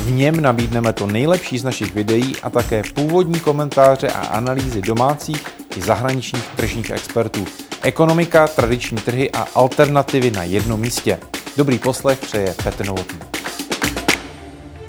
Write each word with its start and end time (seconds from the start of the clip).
V 0.00 0.10
něm 0.10 0.40
nabídneme 0.40 0.92
to 0.92 1.06
nejlepší 1.06 1.58
z 1.58 1.64
našich 1.64 1.94
videí 1.94 2.36
a 2.42 2.50
také 2.50 2.82
původní 2.94 3.40
komentáře 3.40 4.08
a 4.08 4.26
analýzy 4.26 4.82
domácích 4.82 5.46
i 5.76 5.82
zahraničních 5.82 6.48
tržních 6.56 6.90
expertů. 6.90 7.44
Ekonomika, 7.82 8.48
tradiční 8.48 8.98
trhy 8.98 9.30
a 9.30 9.46
alternativy 9.54 10.30
na 10.30 10.44
jednom 10.44 10.80
místě. 10.80 11.18
Dobrý 11.56 11.78
poslech 11.78 12.18
přeje 12.18 12.54
Petr 12.64 12.86
Novotný. 12.86 13.18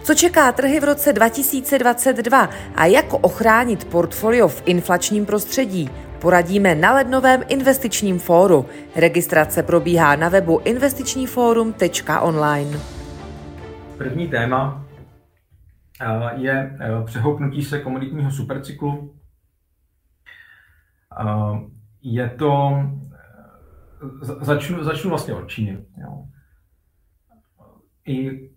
Co 0.04 0.16
čeká 0.16 0.52
trhy 0.52 0.80
v 0.80 0.84
roce 0.84 1.14
2022 1.14 2.50
a 2.76 2.86
jak 2.86 3.14
ochránit 3.14 3.86
portfolio 3.86 4.48
v 4.48 4.64
inflačním 4.66 5.26
prostředí? 5.26 5.90
Poradíme 6.20 6.76
na 6.76 6.94
lednovém 6.94 7.44
investičním 7.48 8.20
fóru. 8.20 8.66
Registrace 8.96 9.64
probíhá 9.64 10.16
na 10.16 10.30
webu 10.30 10.60
investičníforum.online. 10.64 12.80
První 13.98 14.28
téma 14.28 14.86
je 16.36 16.78
eh, 16.80 17.04
přehoupnutí 17.06 17.64
se 17.64 17.80
komoditního 17.80 18.32
supercyklu. 18.32 19.16
Eh, 21.20 21.60
je 22.02 22.30
to, 22.30 22.84
začnu, 24.42 24.84
začnu 24.84 25.10
vlastně 25.10 25.34
od 25.34 25.48
Číny. 25.48 25.86
Jo. 25.98 26.26
I 28.08 28.50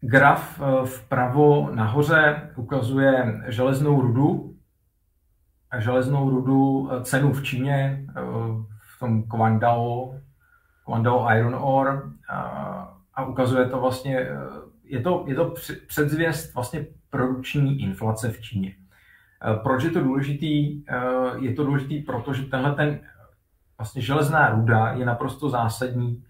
graf 0.00 0.60
vpravo 0.84 1.70
nahoře 1.74 2.50
ukazuje 2.56 3.42
železnou 3.48 4.00
rudu, 4.00 4.56
železnou 5.78 6.30
rudu 6.30 6.90
cenu 7.02 7.32
v 7.32 7.42
Číně, 7.44 8.06
v 8.96 8.98
tom 8.98 9.22
Guangdao, 9.22 10.14
Guangdao 10.86 11.30
Iron 11.30 11.54
Ore 11.54 12.02
a 13.14 13.24
ukazuje 13.24 13.66
to 13.66 13.80
vlastně 13.80 14.28
je 14.92 15.00
to, 15.00 15.24
je 15.26 15.34
to 15.34 15.54
předzvěst 15.86 16.54
vlastně 16.54 16.86
produkční 17.10 17.82
inflace 17.82 18.30
v 18.30 18.40
Číně. 18.40 18.74
Eh, 19.44 19.56
proč 19.62 19.84
je 19.84 19.90
to 19.90 20.00
důležitý? 20.00 20.82
Eh, 20.88 20.96
je 21.40 21.54
to 21.54 21.64
důležitý, 21.64 22.00
protože 22.00 22.42
tenhle 22.42 22.74
ten 22.74 23.00
vlastně 23.78 24.02
železná 24.02 24.50
ruda 24.50 24.92
je 24.92 25.06
naprosto 25.06 25.50
zásadní 25.50 26.24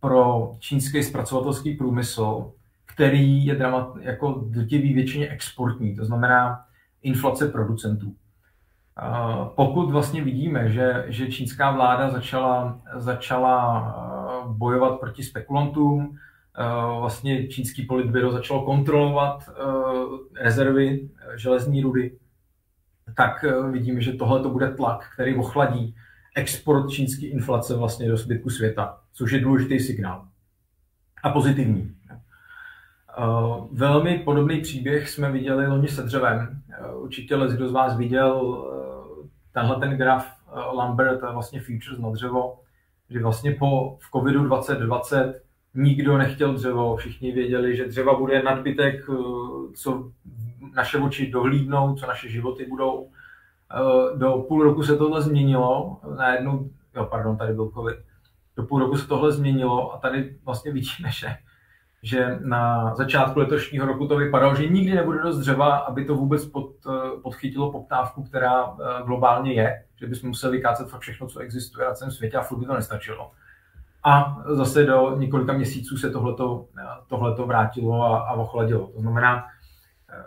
pro 0.00 0.52
čínský 0.58 1.02
zpracovatelský 1.02 1.74
průmysl, 1.74 2.52
který 2.86 3.46
je 3.46 3.54
dramat, 3.54 3.96
jako 4.00 4.44
drtivý 4.46 4.94
většině 4.94 5.28
exportní, 5.28 5.96
to 5.96 6.04
znamená 6.04 6.64
inflace 7.02 7.48
producentů. 7.48 8.14
Pokud 9.56 9.90
vlastně 9.90 10.24
vidíme, 10.24 10.70
že, 10.70 11.04
že 11.08 11.32
čínská 11.32 11.70
vláda 11.70 12.10
začala, 12.10 12.80
začala 12.96 13.94
bojovat 14.48 15.00
proti 15.00 15.22
spekulantům, 15.22 16.18
vlastně 17.00 17.48
čínský 17.48 17.82
politbyro 17.82 18.32
začalo 18.32 18.62
kontrolovat 18.62 19.48
eh, 19.48 19.52
rezervy 20.42 21.08
eh, 21.10 21.38
železní 21.38 21.82
rudy, 21.82 22.18
tak 23.16 23.44
vidíme, 23.70 24.00
že 24.00 24.12
tohle 24.12 24.42
to 24.42 24.50
bude 24.50 24.70
tlak, 24.70 25.10
který 25.14 25.36
ochladí 25.36 25.94
export 26.36 26.90
čínské 26.90 27.26
inflace 27.26 27.76
vlastně 27.76 28.08
do 28.08 28.16
zbytku 28.16 28.50
světa, 28.50 29.00
což 29.12 29.32
je 29.32 29.40
důležitý 29.40 29.80
signál. 29.80 30.26
A 31.22 31.30
pozitivní. 31.30 31.96
Velmi 33.72 34.18
podobný 34.18 34.60
příběh 34.60 35.10
jsme 35.10 35.32
viděli 35.32 35.66
loni 35.66 35.88
se 35.88 36.02
dřevem. 36.02 36.62
Určitě 36.94 37.36
kdo 37.52 37.68
z 37.68 37.72
vás 37.72 37.96
viděl 37.96 38.64
tenhle 39.52 39.76
ten 39.76 39.96
graf 39.96 40.26
Lambert, 40.74 41.20
vlastně 41.20 41.60
futures 41.60 41.98
na 41.98 42.10
dřevo, 42.10 42.60
že 43.10 43.22
vlastně 43.22 43.52
po 43.52 43.98
v 44.00 44.10
covidu 44.10 44.44
2020 44.44 45.42
nikdo 45.74 46.18
nechtěl 46.18 46.54
dřevo, 46.54 46.96
všichni 46.96 47.32
věděli, 47.32 47.76
že 47.76 47.88
dřeva 47.88 48.18
bude 48.18 48.42
nadbytek, 48.42 48.94
eh, 49.10 49.14
co 49.74 50.10
naše 50.74 50.98
oči 50.98 51.30
dohlídnou, 51.30 51.94
co 51.94 52.06
naše 52.06 52.28
životy 52.28 52.66
budou. 52.68 53.08
Eh, 53.74 54.18
do 54.18 54.44
půl 54.48 54.62
roku 54.62 54.82
se 54.82 54.96
tohle 54.96 55.22
změnilo, 55.22 56.00
najednou, 56.16 56.70
jo, 56.96 57.04
pardon, 57.04 57.36
tady 57.36 57.52
byl 57.54 57.70
covid, 57.74 57.96
do 58.56 58.62
půl 58.62 58.78
roku 58.78 58.96
se 58.96 59.06
tohle 59.06 59.32
změnilo 59.32 59.94
a 59.94 59.98
tady 59.98 60.36
vlastně 60.44 60.72
vidíme, 60.72 61.10
že, 61.10 61.36
že 62.02 62.38
na 62.40 62.94
začátku 62.94 63.38
letošního 63.38 63.86
roku 63.86 64.08
to 64.08 64.16
vypadalo, 64.16 64.54
že 64.54 64.68
nikdy 64.68 64.94
nebude 64.94 65.22
dost 65.22 65.38
dřeva, 65.38 65.76
aby 65.76 66.04
to 66.04 66.14
vůbec 66.14 66.46
pod, 66.46 66.72
eh, 66.86 67.20
podchytilo 67.22 67.72
poptávku, 67.72 68.22
která 68.22 68.76
globálně 69.06 69.52
je, 69.52 69.84
že 69.96 70.06
bychom 70.06 70.28
museli 70.28 70.60
kácet 70.60 70.88
fakt 70.88 71.00
všechno, 71.00 71.26
co 71.26 71.40
existuje 71.40 71.86
na 71.86 71.94
celém 71.94 72.10
světě 72.10 72.36
a 72.36 72.42
furt 72.42 72.58
by 72.58 72.66
to 72.66 72.74
nestačilo. 72.74 73.30
A 74.04 74.42
zase 74.46 74.84
do 74.84 75.16
několika 75.18 75.52
měsíců 75.52 75.96
se 75.96 76.10
tohleto, 76.10 76.66
tohleto 77.06 77.46
vrátilo 77.46 78.02
a, 78.02 78.18
a 78.18 78.32
ochladilo. 78.32 78.86
To 78.86 79.00
znamená, 79.00 79.44
eh, 80.10 80.24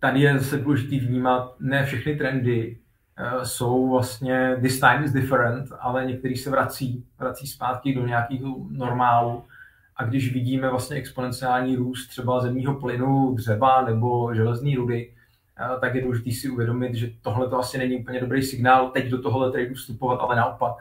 tady 0.00 0.20
je 0.20 0.38
zase 0.38 0.58
důležité 0.58 1.06
vnímat, 1.06 1.54
ne 1.60 1.86
všechny 1.86 2.16
trendy 2.16 2.78
eh, 3.16 3.44
jsou 3.44 3.90
vlastně 3.90 4.56
this 4.60 4.80
time 4.80 5.04
is 5.04 5.12
different, 5.12 5.68
ale 5.80 6.06
některý 6.06 6.36
se 6.36 6.50
vrací, 6.50 7.04
vrací 7.18 7.46
zpátky 7.46 7.94
do 7.94 8.06
nějakého 8.06 8.56
normálu. 8.70 9.44
A 9.96 10.04
když 10.04 10.32
vidíme 10.32 10.70
vlastně 10.70 10.96
exponenciální 10.96 11.76
růst 11.76 12.08
třeba 12.08 12.40
zemního 12.40 12.74
plynu, 12.74 13.34
dřeva 13.34 13.82
nebo 13.82 14.34
železné 14.34 14.76
rudy, 14.76 15.14
eh, 15.58 15.80
tak 15.80 15.94
je 15.94 16.02
důležité 16.02 16.30
si 16.30 16.50
uvědomit, 16.50 16.94
že 16.94 17.10
tohle 17.22 17.48
to 17.48 17.58
asi 17.58 17.78
není 17.78 17.96
úplně 17.96 18.20
dobrý 18.20 18.42
signál 18.42 18.90
teď 18.90 19.08
do 19.10 19.22
tohohle 19.22 19.52
tradu 19.52 19.74
vstupovat, 19.74 20.16
ale 20.16 20.36
naopak 20.36 20.74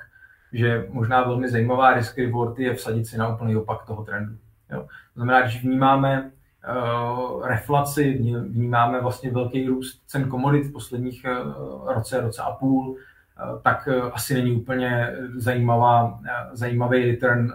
že 0.54 0.88
možná 0.90 1.24
velmi 1.24 1.50
zajímavá 1.50 1.94
risk 1.94 2.18
reward 2.18 2.60
je 2.60 2.74
vsadit 2.74 3.06
si 3.06 3.18
na 3.18 3.36
úplný 3.36 3.56
opak 3.56 3.86
toho 3.86 4.04
trendu. 4.04 4.34
Jo. 4.72 4.82
To 5.14 5.20
znamená, 5.20 5.42
když 5.42 5.64
vnímáme 5.64 6.32
uh, 6.70 7.48
reflaci, 7.48 8.14
vnímáme 8.48 9.02
vlastně 9.02 9.32
velký 9.32 9.68
růst 9.68 10.04
cen 10.08 10.30
komodit 10.30 10.66
v 10.66 10.72
posledních 10.72 11.26
uh, 11.26 11.94
roce, 11.94 12.22
roce 12.22 12.42
a 12.42 12.52
půl, 12.52 12.90
uh, 12.90 13.62
tak 13.62 13.90
asi 14.14 14.34
není 14.34 14.52
úplně 14.52 15.16
zajímavá, 15.36 16.20
zajímavý 16.52 17.06
return 17.06 17.52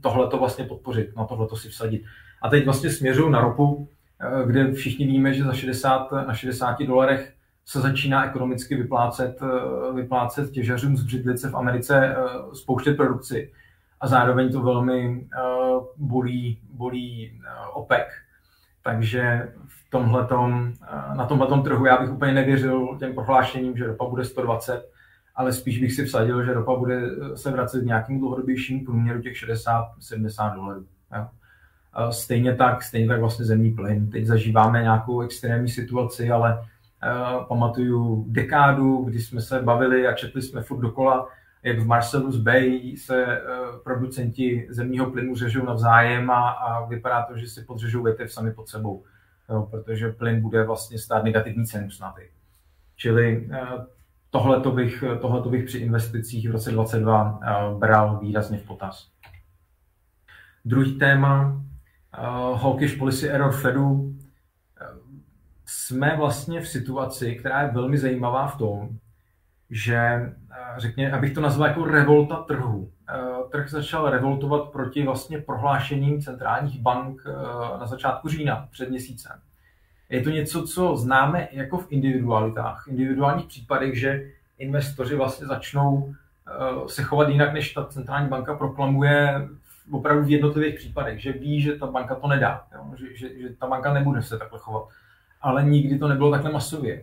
tohle 0.00 0.28
to 0.28 0.38
vlastně 0.38 0.64
podpořit, 0.64 1.16
na 1.16 1.24
tohle 1.24 1.46
to 1.48 1.56
si 1.56 1.68
vsadit. 1.68 2.02
A 2.42 2.48
teď 2.48 2.64
vlastně 2.64 2.90
směřuju 2.90 3.28
na 3.28 3.40
ropu, 3.40 3.88
kde 4.46 4.72
všichni 4.72 5.06
víme, 5.06 5.34
že 5.34 5.44
za 5.44 5.52
60, 5.52 6.12
na 6.12 6.34
60 6.34 6.82
dolarech 6.82 7.34
se 7.66 7.80
začíná 7.80 8.26
ekonomicky 8.26 8.76
vyplácet, 8.76 9.42
eh, 9.42 9.92
vyplácet 9.94 10.50
těžařům 10.50 10.96
z 10.96 11.02
břidlice 11.02 11.50
v 11.50 11.56
Americe 11.56 12.16
eh, 12.16 12.16
spouštět 12.54 12.96
produkci. 12.96 13.52
A 14.00 14.08
zároveň 14.08 14.52
to 14.52 14.62
velmi 14.62 15.26
eh, 15.38 15.40
bolí, 15.96 16.58
bolí 16.70 17.40
OPEC. 17.72 18.06
Takže 18.82 19.52
v 19.66 19.90
tomhletom, 19.90 20.72
na 21.16 21.26
tomhle 21.26 21.62
trhu 21.62 21.86
já 21.86 22.00
bych 22.00 22.10
úplně 22.10 22.32
nevěřil 22.32 22.96
těm 22.98 23.14
prohlášením, 23.14 23.76
že 23.76 23.86
ropa 23.86 24.04
bude 24.04 24.24
120, 24.24 24.90
ale 25.34 25.52
spíš 25.52 25.78
bych 25.78 25.92
si 25.92 26.04
vsadil, 26.04 26.44
že 26.44 26.52
ropa 26.52 26.76
bude 26.76 27.02
se 27.34 27.50
vracet 27.50 27.80
k 27.80 27.86
nějakému 27.86 28.18
dlouhodobějšímu 28.18 28.84
průměru 28.84 29.22
těch 29.22 29.34
60-70 29.34 30.54
dolarů. 30.54 30.86
Stejně 32.10 32.54
tak, 32.54 32.82
stejně 32.82 33.08
tak 33.08 33.20
vlastně 33.20 33.44
zemní 33.44 33.70
plyn. 33.70 34.10
Teď 34.10 34.26
zažíváme 34.26 34.82
nějakou 34.82 35.20
extrémní 35.20 35.68
situaci, 35.68 36.30
ale 36.30 36.64
pamatuju 37.48 38.24
dekádu, 38.28 39.04
kdy 39.04 39.20
jsme 39.20 39.40
se 39.40 39.62
bavili 39.62 40.06
a 40.06 40.12
četli 40.12 40.42
jsme 40.42 40.62
furt 40.62 40.80
dokola, 40.80 41.28
jak 41.62 41.78
v 41.78 41.86
Marcellus 41.86 42.36
Bay 42.36 42.96
se 42.96 43.26
eh, 43.26 43.40
producenti 43.84 44.66
zemního 44.70 45.10
plynu 45.10 45.34
řežou 45.34 45.64
navzájem 45.64 46.30
a, 46.30 46.48
a 46.48 46.86
vypadá 46.86 47.22
to, 47.22 47.36
že 47.36 47.46
si 47.46 47.62
podřežou 47.62 48.02
větev 48.02 48.32
sami 48.32 48.52
pod 48.52 48.68
sebou, 48.68 49.04
jo, 49.50 49.68
protože 49.70 50.12
plyn 50.12 50.40
bude 50.40 50.64
vlastně 50.64 50.98
stát 50.98 51.24
negativní 51.24 51.66
cenu 51.66 51.90
snad. 51.90 52.14
Čili 52.96 53.48
eh, 53.52 53.66
tohle 54.30 54.60
bych, 54.74 55.04
tohleto 55.20 55.48
bych 55.48 55.64
při 55.64 55.78
investicích 55.78 56.48
v 56.48 56.52
roce 56.52 56.70
2022 56.70 57.78
bral 57.78 58.18
výrazně 58.18 58.58
v 58.58 58.66
potaz. 58.66 59.08
Druhý 60.64 60.98
téma, 60.98 61.62
hawkish 62.54 62.98
policy 62.98 63.30
error 63.30 63.52
Fedu, 63.52 64.13
jsme 65.86 66.16
vlastně 66.16 66.60
v 66.60 66.68
situaci, 66.68 67.34
která 67.34 67.62
je 67.62 67.70
velmi 67.70 67.98
zajímavá 67.98 68.46
v 68.46 68.58
tom, 68.58 68.88
že, 69.70 69.96
eh, 69.96 70.32
řekně, 70.76 71.12
abych 71.12 71.34
to 71.34 71.40
nazval 71.40 71.68
jako 71.68 71.84
revolta 71.84 72.36
trhu. 72.36 72.90
Eh, 73.08 73.50
trh 73.52 73.70
začal 73.70 74.10
revoltovat 74.10 74.68
proti 74.68 75.02
vlastně 75.02 75.38
prohlášením 75.38 76.22
centrálních 76.22 76.80
bank 76.80 77.22
eh, 77.26 77.32
na 77.78 77.86
začátku 77.86 78.28
října 78.28 78.68
před 78.70 78.90
měsícem. 78.90 79.40
Je 80.08 80.22
to 80.22 80.30
něco, 80.30 80.66
co 80.66 80.96
známe 80.96 81.48
jako 81.52 81.78
v 81.78 81.86
individualitách, 81.92 82.84
v 82.84 82.88
individuálních 82.88 83.46
případech, 83.46 83.98
že 84.00 84.30
investoři 84.58 85.16
vlastně 85.16 85.46
začnou 85.46 86.14
se 86.86 87.02
chovat 87.02 87.28
jinak, 87.28 87.52
než 87.52 87.72
ta 87.72 87.84
centrální 87.84 88.28
banka 88.28 88.54
proklamuje 88.54 89.48
opravdu 89.90 90.24
v 90.24 90.30
jednotlivých 90.30 90.74
případech, 90.74 91.22
že 91.22 91.32
ví, 91.32 91.60
že 91.60 91.76
ta 91.76 91.86
banka 91.86 92.14
to 92.14 92.28
nedá, 92.28 92.66
jo? 92.74 92.94
Že, 92.96 93.16
že, 93.16 93.38
že 93.40 93.48
ta 93.48 93.66
banka 93.66 93.92
nebude 93.92 94.22
se 94.22 94.38
takhle 94.38 94.58
chovat. 94.58 94.88
Ale 95.44 95.64
nikdy 95.64 95.98
to 95.98 96.08
nebylo 96.08 96.30
takhle 96.30 96.52
masově. 96.52 97.02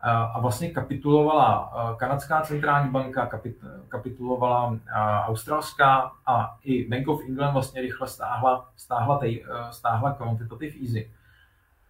A, 0.00 0.40
vlastně 0.40 0.70
kapitulovala 0.70 1.72
kanadská 1.98 2.40
centrální 2.40 2.90
banka, 2.90 3.26
kapit, 3.26 3.56
kapitulovala 3.88 4.78
australská 5.26 6.12
a 6.26 6.56
i 6.64 6.88
Bank 6.88 7.08
of 7.08 7.20
England 7.28 7.52
vlastně 7.52 7.82
rychle 7.82 8.08
stáhla, 8.08 8.68
stáhla, 8.76 9.18
tej, 9.18 9.44
stáhla 9.70 10.12
quantitative 10.12 10.76
easy. 10.82 11.10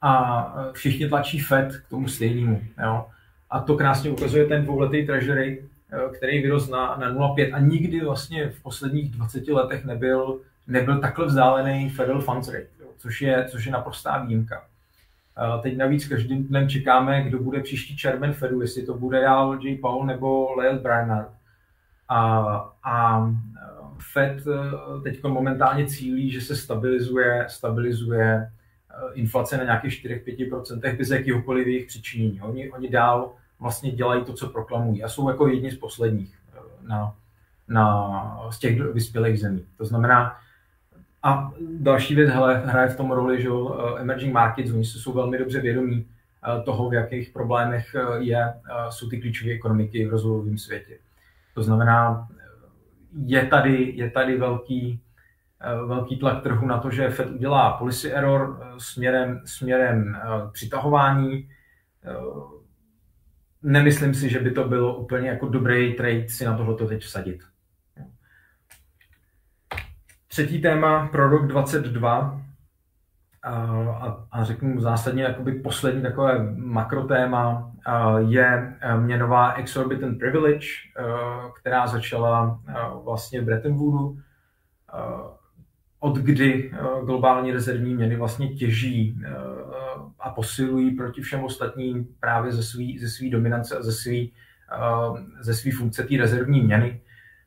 A 0.03 0.55
všichni 0.73 1.09
tlačí 1.09 1.39
Fed 1.39 1.77
k 1.77 1.89
tomu 1.89 2.09
stejnému. 2.09 2.61
Jo? 2.85 3.06
A 3.51 3.61
to 3.61 3.77
krásně 3.77 4.11
ukazuje 4.11 4.47
ten 4.47 4.65
dvouletý 4.65 5.06
treasury, 5.06 5.65
který 6.17 6.43
vyrost 6.43 6.71
na, 6.71 6.97
na 6.97 7.12
0,5 7.12 7.55
a 7.55 7.59
nikdy 7.59 8.05
vlastně 8.05 8.49
v 8.49 8.62
posledních 8.62 9.11
20 9.11 9.49
letech 9.49 9.85
nebyl, 9.85 10.41
nebyl 10.67 11.01
takhle 11.01 11.27
vzdálený 11.27 11.91
Federal 11.91 12.21
Funds 12.21 12.49
Rate, 12.49 12.69
jo? 12.81 12.89
Což, 12.97 13.23
je, 13.23 13.44
což 13.49 13.65
je 13.65 13.73
naprostá 13.73 14.19
výjimka. 14.19 14.65
Teď 15.62 15.76
navíc 15.76 16.08
každým 16.08 16.44
dnem 16.44 16.69
čekáme, 16.69 17.23
kdo 17.23 17.38
bude 17.38 17.61
příští 17.61 17.96
červen 17.96 18.32
Fedu, 18.32 18.61
jestli 18.61 18.87
to 18.87 18.94
bude 18.94 19.20
dál 19.20 19.58
J. 19.62 19.79
Paul 19.79 20.06
nebo 20.06 20.55
Lyle 20.55 20.79
Brainerd. 20.79 21.29
A, 22.08 22.38
a 22.85 23.26
Fed 24.12 24.43
eh, 24.46 25.00
teď 25.02 25.23
momentálně 25.23 25.87
cílí, 25.87 26.31
že 26.31 26.40
se 26.40 26.56
stabilizuje, 26.56 27.46
stabilizuje 27.49 28.35
eh, 28.35 29.14
inflace 29.14 29.56
na 29.56 29.64
nějakých 29.64 29.93
4-5% 29.93 30.96
bez 30.96 31.11
jakýhokoliv 31.11 31.67
jejich 31.67 31.87
přičinění. 31.87 32.41
Oni, 32.41 32.70
oni 32.70 32.91
dál 32.91 33.32
vlastně 33.61 33.93
dělají 33.93 34.25
to, 34.25 34.32
co 34.32 34.49
proklamují 34.49 35.02
a 35.02 35.08
jsou 35.08 35.29
jako 35.29 35.49
jedni 35.49 35.70
z 35.70 35.79
posledních 35.79 36.38
eh, 36.55 36.58
na, 36.82 37.14
na, 37.69 38.41
z 38.50 38.58
těch 38.58 38.81
vyspělých 38.81 39.41
zemí. 39.41 39.67
To 39.76 39.84
znamená, 39.84 40.37
a 41.29 41.53
další 41.61 42.15
věc 42.15 42.31
hele, 42.31 42.63
hraje 42.67 42.89
v 42.89 42.97
tom 42.97 43.11
roli, 43.11 43.43
že 43.43 43.51
uh, 43.51 44.01
emerging 44.01 44.33
markets, 44.33 44.71
oni 44.71 44.85
jsou 44.85 45.13
velmi 45.13 45.39
dobře 45.39 45.61
vědomí 45.61 46.07
uh, 46.57 46.65
toho, 46.65 46.91
v 46.91 46.95
jakých 46.95 47.31
problémech 47.31 47.97
uh, 48.09 48.23
je, 48.23 48.55
jsou 48.89 49.09
ty 49.09 49.21
klíčové 49.21 49.51
ekonomiky 49.53 50.07
v 50.07 50.11
rozvojovém 50.11 50.59
světě. 50.59 50.99
To 51.55 51.63
znamená, 51.63 52.29
je 53.25 53.47
tady, 53.47 53.93
je 53.97 54.11
tady 54.11 54.39
velký, 54.39 55.01
velký 55.87 56.19
tlak 56.19 56.43
trhu 56.43 56.67
na 56.67 56.79
to, 56.79 56.91
že 56.91 57.11
Fed 57.11 57.31
udělá 57.31 57.73
policy 57.73 58.13
error 58.13 58.61
směrem, 58.79 59.41
směrem 59.45 60.19
přitahování. 60.53 61.49
Nemyslím 63.63 64.15
si, 64.15 64.29
že 64.29 64.41
by 64.41 64.51
to 64.51 64.65
bylo 64.65 64.97
úplně 64.97 65.29
jako 65.29 65.49
dobrý 65.49 65.95
trade 65.95 66.29
si 66.29 66.45
na 66.45 66.57
tohleto 66.57 66.87
teď 66.87 67.03
vsadit. 67.03 67.41
Třetí 70.29 70.61
téma 70.63 71.09
pro 71.09 71.29
rok 71.29 71.47
22 71.47 72.43
a, 73.43 73.51
a, 73.53 74.27
a 74.31 74.45
řeknu 74.45 74.81
zásadně 74.81 75.23
jakoby 75.23 75.53
poslední 75.53 76.03
takové 76.03 76.53
makrotéma 76.57 77.73
je 78.19 78.77
e, 78.81 78.97
měnová 78.97 79.53
exorbitant 79.53 80.19
privilege, 80.19 80.67
e, 80.67 81.03
která 81.61 81.87
začala 81.87 82.61
e, 82.69 82.73
vlastně 83.05 83.41
v 83.41 83.45
Bretton 83.45 83.75
Woodu, 83.75 84.19
od 86.01 86.17
kdy 86.17 86.73
globální 87.05 87.53
rezervní 87.53 87.95
měny 87.95 88.17
vlastně 88.17 88.49
těží 88.49 89.21
a 90.21 90.31
posilují 90.31 90.91
proti 90.91 91.21
všem 91.21 91.45
ostatním 91.45 92.09
právě 92.21 92.53
ze 92.53 92.63
své 92.63 92.85
ze 93.01 93.31
dominance 93.31 93.77
a 93.77 93.83
ze 93.83 93.93
své 93.93 94.27
ze 95.41 95.71
funkce 95.71 96.03
té 96.03 96.17
rezervní 96.17 96.61
měny. 96.61 97.01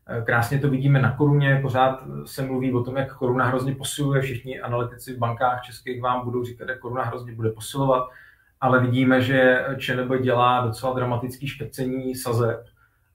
Eh, 0.07 0.21
krásně 0.21 0.59
to 0.59 0.69
vidíme 0.69 1.01
na 1.01 1.11
koruně, 1.11 1.59
pořád 1.61 2.03
se 2.25 2.41
mluví 2.41 2.73
o 2.73 2.83
tom, 2.83 2.97
jak 2.97 3.15
koruna 3.15 3.45
hrozně 3.45 3.75
posiluje, 3.75 4.21
všichni 4.21 4.61
analytici 4.61 5.13
v 5.13 5.17
bankách 5.17 5.61
českých 5.61 6.01
vám 6.01 6.25
budou 6.25 6.43
říkat, 6.43 6.69
jak 6.69 6.79
koruna 6.79 7.03
hrozně 7.03 7.35
bude 7.35 7.49
posilovat, 7.49 8.09
ale 8.61 8.79
vidíme, 8.79 9.21
že 9.21 9.65
ČNB 9.77 10.21
dělá 10.21 10.65
docela 10.65 10.93
dramatický 10.93 11.47
špecení 11.47 12.15
sazeb 12.15 12.65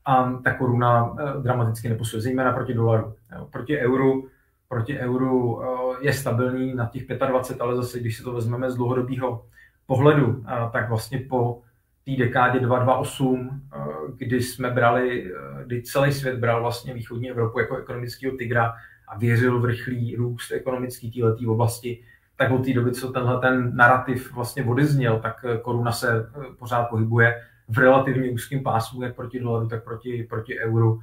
a 0.04 0.32
ta 0.44 0.54
koruna 0.54 1.16
eh, 1.18 1.42
dramaticky 1.42 1.88
neposiluje, 1.88 2.22
zejména 2.22 2.52
proti 2.52 2.74
dolaru. 2.74 3.14
Proti 3.50 3.78
euru, 3.78 4.28
proti 4.68 4.98
euru 4.98 5.62
eh, 5.62 5.66
je 6.00 6.12
stabilní 6.12 6.74
na 6.74 6.86
těch 6.86 7.06
25, 7.06 7.60
ale 7.60 7.76
zase, 7.76 8.00
když 8.00 8.16
si 8.16 8.22
to 8.22 8.32
vezmeme 8.32 8.70
z 8.70 8.76
dlouhodobého 8.76 9.44
pohledu, 9.86 10.44
tak 10.72 10.88
vlastně 10.88 11.18
po 11.18 11.62
té 12.06 12.16
dekádě 12.16 12.60
228, 12.60 13.62
eh, 13.74 13.78
kdy 14.16 14.42
jsme 14.42 14.70
brali, 14.70 15.32
eh, 15.34 15.64
kdy 15.64 15.82
celý 15.82 16.12
svět 16.12 16.38
bral 16.38 16.60
vlastně 16.60 16.94
východní 16.94 17.30
Evropu 17.30 17.60
jako 17.60 17.76
ekonomického 17.76 18.36
tygra 18.36 18.74
a 19.08 19.18
věřil 19.18 19.60
v 19.60 19.64
rychlý 19.64 20.16
růst 20.16 20.52
ekonomický 20.52 21.10
této 21.10 21.52
oblasti, 21.52 22.02
tak 22.36 22.50
od 22.50 22.64
té 22.64 22.72
doby, 22.72 22.92
co 22.92 23.12
tenhle 23.12 23.40
ten 23.40 23.76
narrativ 23.76 24.34
vlastně 24.34 24.64
odezněl, 24.64 25.20
tak 25.20 25.44
eh, 25.44 25.58
koruna 25.58 25.92
se 25.92 26.30
pořád 26.58 26.84
pohybuje 26.84 27.42
v 27.68 27.78
relativně 27.78 28.30
úzkém 28.30 28.62
pásmu, 28.62 29.02
jak 29.02 29.16
proti 29.16 29.40
dolaru, 29.40 29.68
tak 29.68 29.84
proti, 29.84 30.26
proti 30.30 30.58
euru 30.58 31.00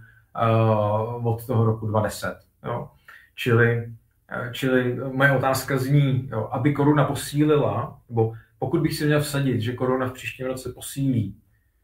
od 1.23 1.45
toho 1.47 1.65
roku 1.65 1.87
2010. 1.87 2.39
Jo. 2.65 2.89
Čili, 3.35 3.91
čili 4.51 4.97
moje 5.11 5.31
otázka 5.31 5.77
zní, 5.77 6.29
jo, 6.31 6.49
aby 6.51 6.73
koruna 6.73 7.03
posílila, 7.03 7.99
nebo 8.09 8.33
pokud 8.63 8.81
bych 8.81 8.93
si 8.93 9.05
měl 9.05 9.21
vsadit, 9.21 9.61
že 9.61 9.73
korona 9.73 10.07
v 10.07 10.13
příštím 10.13 10.45
roce 10.45 10.73
posílí 10.73 11.35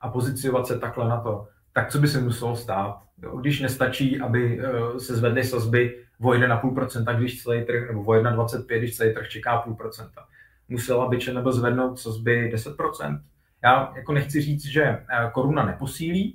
a 0.02 0.10
poziciovat 0.10 0.68
se 0.68 0.80
takhle 0.80 1.10
na 1.10 1.22
to, 1.22 1.48
tak 1.74 1.92
co 1.92 2.00
by 2.00 2.08
se 2.08 2.22
muselo 2.22 2.56
stát? 2.56 3.02
Když 3.40 3.62
nestačí, 3.62 4.20
aby 4.20 4.60
uh, 4.60 4.98
se 4.98 5.16
zvedly 5.16 5.44
sazby 5.44 6.04
o 6.22 6.30
1,5%, 6.30 7.18
když 7.18 7.44
celý 7.44 7.66
trh, 7.66 7.88
nebo 7.88 8.04
o 8.04 8.14
1,25%, 8.14 8.78
když 8.78 8.98
celý 8.98 9.14
trh 9.14 9.28
čeká 9.28 9.58
půl 9.58 9.76
procenta. 9.76 10.26
Musela 10.70 11.08
by 11.08 11.20
nebo 11.34 11.52
zvednout 11.52 12.00
sazby 12.00 12.52
10%. 12.54 13.22
Já 13.64 13.94
jako 13.96 14.14
nechci 14.14 14.42
říct, 14.42 14.66
že 14.66 14.84
uh, 14.90 15.31
koruna 15.31 15.66
neposílí, 15.66 16.34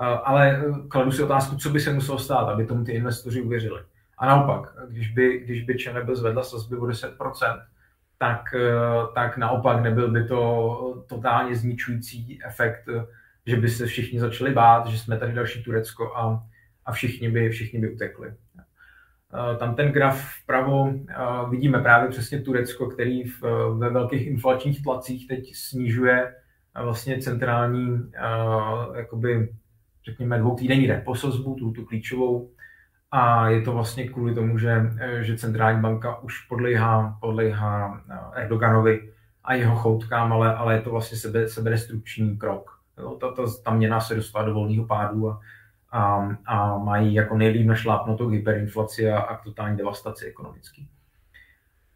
uh, 0.00 0.06
ale 0.24 0.64
kladu 0.88 1.12
si 1.12 1.22
otázku, 1.22 1.56
co 1.56 1.70
by 1.70 1.80
se 1.80 1.92
muselo 1.92 2.18
stát, 2.18 2.48
aby 2.48 2.66
tomu 2.66 2.84
ty 2.84 2.92
investoři 2.92 3.42
uvěřili. 3.42 3.80
A 4.18 4.26
naopak, 4.26 4.74
když 4.88 5.12
by, 5.12 5.38
když 5.38 5.62
by 5.62 5.78
ČNB 5.78 6.10
zvedla 6.12 6.42
sazby 6.42 6.76
o 6.76 6.86
10%, 6.86 7.62
tak, 8.24 8.54
eh, 8.54 9.14
tak 9.14 9.36
naopak 9.36 9.82
nebyl 9.82 10.10
by 10.10 10.24
to 10.24 11.04
totálně 11.08 11.56
zničující 11.56 12.38
efekt, 12.46 12.88
že 13.46 13.56
by 13.56 13.68
se 13.68 13.86
všichni 13.86 14.20
začali 14.20 14.52
bát, 14.52 14.86
že 14.86 14.98
jsme 14.98 15.18
tady 15.18 15.32
další 15.32 15.62
Turecko 15.62 16.16
a, 16.16 16.46
a 16.86 16.92
všichni, 16.92 17.30
by, 17.30 17.50
všichni 17.50 17.80
by 17.80 17.92
utekli. 17.94 18.28
Eh, 18.28 19.56
tam 19.56 19.74
ten 19.74 19.92
graf 19.92 20.24
vpravo 20.42 20.88
eh, 20.88 21.14
vidíme 21.50 21.80
právě 21.80 22.10
přesně 22.10 22.40
Turecko, 22.40 22.86
který 22.86 23.24
v, 23.24 23.42
ve 23.78 23.90
velkých 23.90 24.26
inflačních 24.26 24.82
tlacích 24.82 25.28
teď 25.28 25.54
snižuje 25.54 26.34
vlastně 26.82 27.18
centrální, 27.18 28.10
jakoby, 28.96 29.48
řekněme, 30.04 30.38
dvoutýdenní 30.38 30.86
reposozbu, 30.86 31.54
tu, 31.54 31.72
tu 31.72 31.84
klíčovou 31.84 32.50
a 33.16 33.48
je 33.48 33.62
to 33.62 33.72
vlastně 33.72 34.08
kvůli 34.08 34.34
tomu, 34.34 34.58
že, 34.58 34.92
že 35.20 35.36
centrální 35.36 35.80
banka 35.80 36.18
už 36.18 36.40
podléhá, 36.40 37.18
podléhá 37.20 38.00
eh, 38.10 38.40
Erdoganovi 38.40 39.12
a 39.44 39.54
jeho 39.54 39.76
choutkám, 39.76 40.32
ale, 40.32 40.54
ale 40.54 40.74
je 40.74 40.80
to 40.80 40.90
vlastně 40.90 41.18
sebe, 41.18 41.48
seberestrukční 41.48 42.38
krok. 42.38 42.78
Jo, 42.98 43.16
ta, 43.20 43.32
ta, 43.32 43.42
ta 43.64 43.74
měna 43.74 44.00
se 44.00 44.14
dostala 44.14 44.44
do 44.44 44.54
volného 44.54 44.86
pádu 44.86 45.30
a, 45.30 45.40
a, 45.90 46.30
a 46.46 46.78
mají 46.78 47.14
jako 47.14 47.36
nejlíp 47.36 47.66
našlápnutou 47.66 48.28
hyperinflaci 48.28 49.10
a, 49.10 49.18
a 49.18 49.36
totální 49.44 49.76
devastaci 49.76 50.26
ekonomický. 50.26 50.88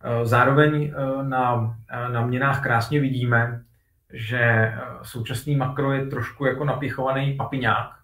Eh, 0.04 0.26
zároveň 0.26 0.92
eh, 0.96 1.22
na, 1.22 1.76
na 2.12 2.26
měnách 2.26 2.62
krásně 2.62 3.00
vidíme, 3.00 3.62
že 4.12 4.74
současný 5.02 5.56
makro 5.56 5.92
je 5.92 6.06
trošku 6.06 6.44
jako 6.44 6.64
napěchovaný 6.64 7.32
papiňák, 7.32 7.97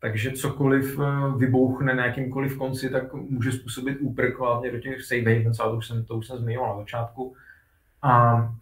takže 0.00 0.32
cokoliv 0.32 0.98
eh, 0.98 1.04
vybouchne 1.36 1.94
na 1.94 2.06
jakýmkoliv 2.06 2.58
konci, 2.58 2.90
tak 2.90 3.12
může 3.12 3.52
způsobit 3.52 3.98
úprk 4.00 4.38
hlavně 4.38 4.72
do 4.72 4.78
těch 4.78 5.02
safe 5.02 5.34
havens, 5.38 5.60
ale 5.60 5.70
to 5.70 5.76
už 5.76 5.86
jsem, 5.86 6.04
to 6.04 6.14
už 6.14 6.26
jsem 6.26 6.38
zmiňoval 6.38 6.72
na 6.72 6.78
začátku. 6.82 7.34
A, 8.02 8.10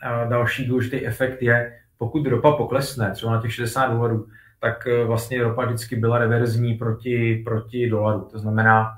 a 0.03 0.25
další 0.25 0.67
důležitý 0.67 1.07
efekt 1.07 1.43
je, 1.43 1.79
pokud 1.99 2.27
ropa 2.27 2.57
poklesne, 2.57 3.11
třeba 3.11 3.33
na 3.33 3.43
těch 3.43 3.55
60 3.55 3.93
dolarů, 3.93 4.27
tak 4.61 4.87
eh, 4.87 5.05
vlastně 5.05 5.43
ropa 5.43 5.65
vždycky 5.65 5.97
byla 5.97 6.19
reverzní 6.19 6.75
proti, 6.75 7.43
proti 7.45 7.91
dolaru. 7.91 8.29
To 8.33 8.39
znamená, 8.39 8.93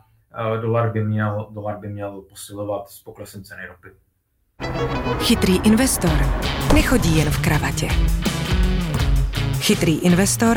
eh, 0.56 0.60
dolar 0.60 0.92
by 0.92 1.04
měl, 1.04 1.48
dolar 1.50 1.78
by 1.78 1.88
měl 1.88 2.20
posilovat 2.20 2.88
s 2.88 3.02
poklesem 3.02 3.44
ceny 3.44 3.62
ropy. 3.66 3.88
Chytrý 5.18 5.58
investor 5.64 6.18
nechodí 6.74 7.18
jen 7.18 7.30
v 7.30 7.42
kravatě. 7.42 7.88
Chytrý 9.60 9.98
investor 9.98 10.56